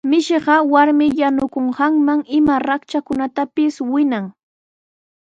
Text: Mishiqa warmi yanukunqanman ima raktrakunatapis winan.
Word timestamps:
Mishiqa 0.09 0.55
warmi 0.73 1.07
yanukunqanman 1.21 2.19
ima 2.37 2.55
raktrakunatapis 2.67 3.75
winan. 3.91 4.25